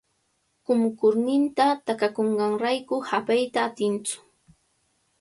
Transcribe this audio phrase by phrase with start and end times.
[0.65, 4.15] Qunqurninta takakunqanrayku hapayta atintsu.